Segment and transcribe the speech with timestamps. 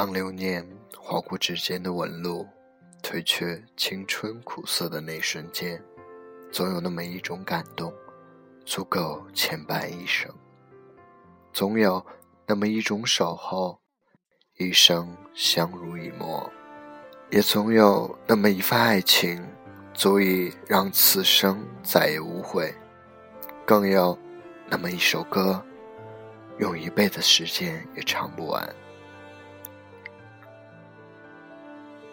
[0.00, 2.48] 当流年划过指尖的纹路，
[3.02, 5.78] 褪去青春苦涩的那瞬间，
[6.50, 7.92] 总有那么一种感动，
[8.64, 10.32] 足够牵绊一生；
[11.52, 12.02] 总有
[12.46, 13.78] 那么一种守候，
[14.56, 16.50] 一生相濡以沫；
[17.30, 19.46] 也总有那么一份爱情，
[19.92, 22.72] 足以让此生再也无悔；
[23.66, 24.18] 更有
[24.66, 25.62] 那么一首歌，
[26.56, 28.66] 用一辈子时间也唱不完。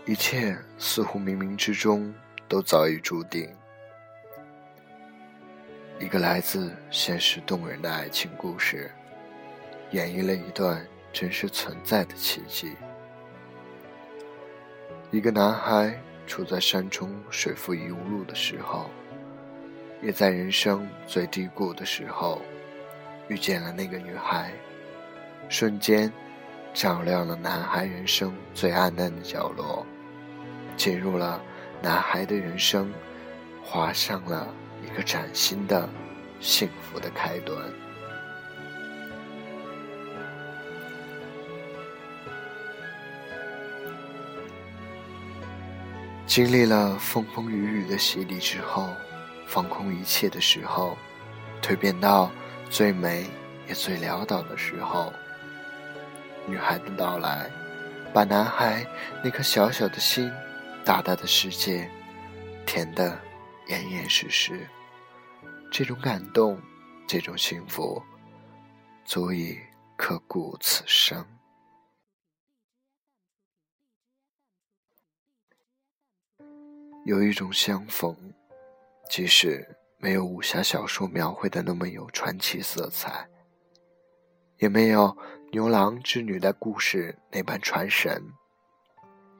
[0.07, 2.13] 一切似乎冥冥之中
[2.47, 3.53] 都早已注定。
[5.99, 8.89] 一个来自现实动人的爱情故事，
[9.91, 12.73] 演绎了一段真实存在的奇迹。
[15.11, 15.93] 一个男孩
[16.25, 18.89] 处在山中水复疑无路的时候，
[20.01, 22.41] 也在人生最低谷的时候，
[23.27, 24.53] 遇见了那个女孩，
[25.49, 26.09] 瞬间
[26.73, 29.85] 照亮了男孩人生最暗淡的角落。
[30.77, 31.41] 进入了
[31.81, 32.93] 男孩的人生，
[33.63, 34.47] 画上了
[34.85, 35.89] 一个崭新的、
[36.39, 37.57] 幸福的开端。
[46.27, 48.89] 经历了风风雨雨的洗礼之后，
[49.47, 50.95] 放空一切的时候，
[51.61, 52.29] 蜕变到
[52.69, 53.25] 最美
[53.67, 55.11] 也最潦倒的时候，
[56.45, 57.49] 女孩的到来，
[58.13, 58.85] 把男孩
[59.23, 60.31] 那颗小小的心。
[60.87, 61.91] 大大的世界，
[62.65, 63.19] 填得
[63.67, 64.65] 严严实实。
[65.69, 66.57] 这种感动，
[67.05, 68.01] 这种幸福，
[69.03, 69.59] 足以
[69.97, 71.27] 刻骨此生。
[77.03, 78.15] 有一种相逢，
[79.09, 83.27] 即使没有武侠小说描绘的那么有传奇色彩，
[84.59, 85.17] 也没有
[85.51, 88.23] 牛郎织女的故事那般传神，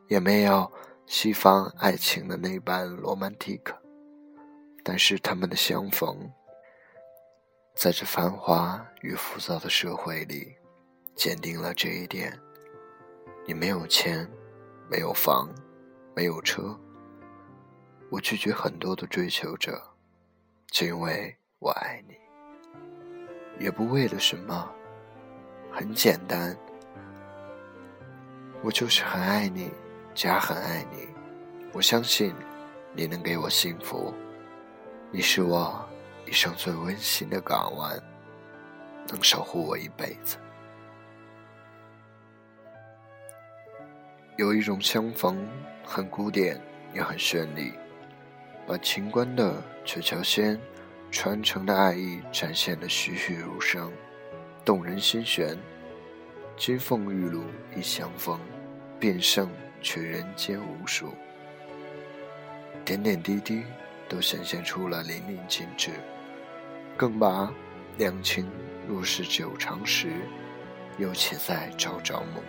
[0.09, 0.69] 也没有。
[1.07, 3.73] 西方爱情的那般罗曼蒂克，
[4.83, 6.29] 但是他们的相逢，
[7.73, 10.53] 在这繁华与浮躁的社会里，
[11.15, 12.37] 坚定了这一点：
[13.45, 14.29] 你没有钱，
[14.91, 15.49] 没有房，
[16.13, 16.77] 没有车。
[18.11, 19.81] 我拒绝很多的追求者，
[20.67, 22.15] 只因为我爱你，
[23.63, 24.69] 也不为了什么，
[25.71, 26.53] 很简单，
[28.61, 29.71] 我就是很爱你。
[30.17, 31.07] 家很爱你，
[31.71, 32.33] 我相信
[32.91, 34.11] 你能给我幸福。
[35.11, 35.87] 你是我
[36.25, 38.01] 一生最温馨的港湾，
[39.09, 40.37] 能守护我一辈子。
[44.37, 45.47] 有一种相逢，
[45.85, 46.59] 很古典
[46.95, 47.71] 也很绚丽，
[48.65, 50.59] 把情关的鹊桥仙
[51.11, 53.93] 传承的爱意展现的栩栩如生，
[54.65, 55.55] 动人心弦。
[56.57, 57.43] 金凤玉露
[57.75, 58.39] 一相逢，
[58.99, 59.47] 便胜。
[59.81, 61.13] 却人间无数，
[62.83, 63.63] 点点滴滴
[64.09, 65.91] 都显现出了淋漓尽致，
[66.95, 67.51] 更把
[67.97, 68.49] 两情
[68.87, 70.09] 若是久长时，
[70.97, 72.43] 又岂在朝朝暮暮。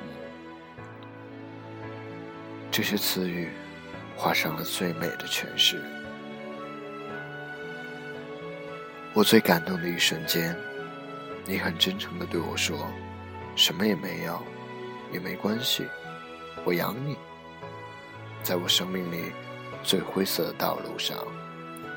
[2.70, 3.50] 这些词语，
[4.16, 5.82] 画上了最美的诠释。
[9.14, 10.56] 我最感动的一瞬间，
[11.44, 12.86] 你很真诚的对我说
[13.56, 14.40] ：“什么也没有，
[15.12, 15.86] 也没关系。”
[16.64, 17.16] 我养你，
[18.42, 19.32] 在我生命里
[19.82, 21.16] 最灰色的道路上，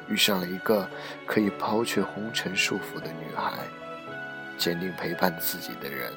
[0.08, 0.90] 遇上了一个
[1.26, 3.68] 可以抛却红尘束缚的女孩，
[4.58, 6.14] 坚定陪伴自己的人。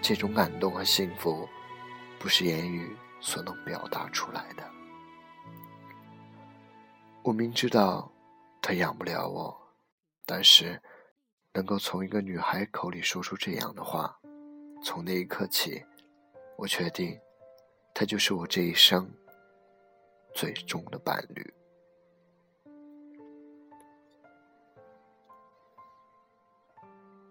[0.00, 1.46] 这种感动和幸福，
[2.18, 4.64] 不是言语所能表达出来的。
[7.22, 8.10] 我明知道
[8.62, 9.54] 他养不了我，
[10.24, 10.80] 但是
[11.52, 14.16] 能够从一个女孩口里说出这样的话，
[14.82, 15.84] 从那一刻起，
[16.56, 17.18] 我确定。
[17.92, 19.10] 他就是我这一生
[20.34, 21.54] 最终的伴侣。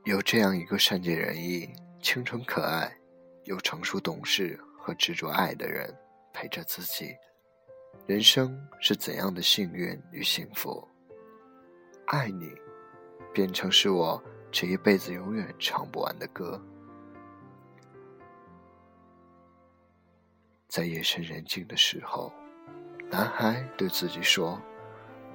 [0.06, 1.70] 有这样一个善解人意、
[2.02, 2.92] 清纯可爱、
[3.44, 5.96] 又成熟懂事和执着爱的人
[6.34, 7.16] 陪着自己，
[8.08, 10.88] 人生是怎样的幸运与幸福？
[12.08, 12.52] 爱你，
[13.34, 16.60] 变成是我这一辈子永远唱不完的歌。
[20.70, 22.32] 在夜深人静的时候，
[23.10, 24.62] 男孩对自己说：“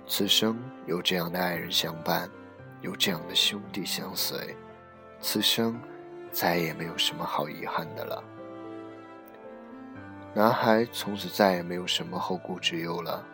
[0.06, 2.31] 此生有这样的爱人相伴，
[2.82, 4.56] 有这样的兄弟相随，
[5.20, 5.76] 此生
[6.31, 8.22] 再也没有什么好遗憾的了。”
[10.32, 13.26] 男孩从此再也没有什么后顾之忧了，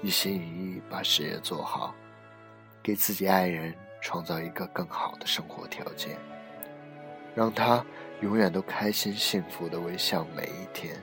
[0.00, 1.92] 一心一意把事业做好，
[2.80, 6.16] 给自己爱人创造一个更好的生活条件，
[7.34, 7.84] 让他
[8.20, 10.96] 永远都开心幸福的微笑每一天。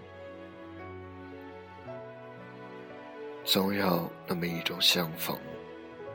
[3.44, 5.36] 总有那么一种相逢，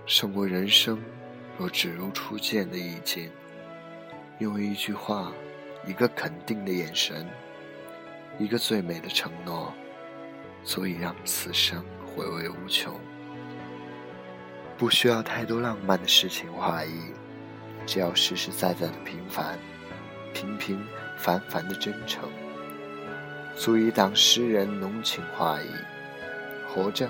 [0.07, 1.03] 胜过人生
[1.59, 3.31] 若只如初见的意境。
[4.39, 5.33] 因为一句话，
[5.87, 7.29] 一个肯定的眼神，
[8.39, 9.73] 一个最美的承诺，
[10.63, 12.95] 足以让此生回味无穷。
[14.77, 17.01] 不需要太多浪漫的诗情画意，
[17.87, 19.59] 只要实实在在的平凡、
[20.33, 20.85] 平平
[21.17, 22.29] 凡凡的真诚，
[23.57, 25.69] 足以挡诗人浓情画意。
[26.75, 27.09] 活着，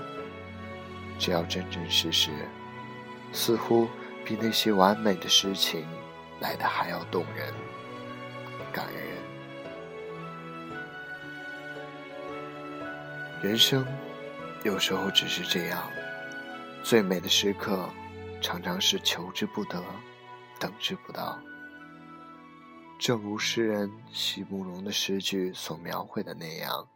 [1.18, 2.30] 只要真真实实，
[3.32, 3.88] 似乎
[4.26, 5.86] 比那些完美的诗情
[6.40, 7.52] 来的还要动人、
[8.70, 9.02] 感人。
[13.42, 13.86] 人生
[14.64, 15.82] 有时候只是这样。
[16.82, 17.88] 最美的时刻，
[18.42, 19.82] 常常是求之不得，
[20.60, 21.40] 等之不到。
[22.98, 26.86] 正如诗人席慕容的诗句所描绘的那样，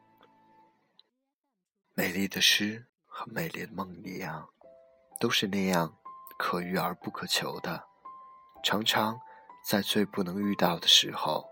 [1.99, 4.49] 美丽的诗和美丽的梦一样，
[5.19, 5.99] 都是那样
[6.39, 7.89] 可遇而不可求的，
[8.63, 9.19] 常常
[9.69, 11.45] 在最不能遇到的时候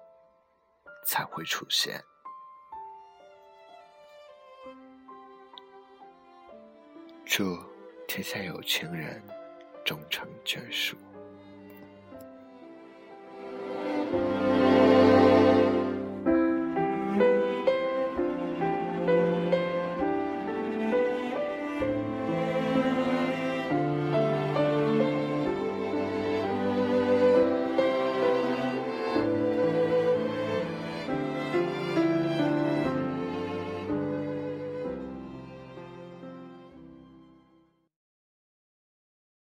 [1.05, 2.01] 才会出现。
[7.25, 7.59] 祝。
[8.07, 9.21] 天下有情人
[9.85, 10.97] 终成眷属。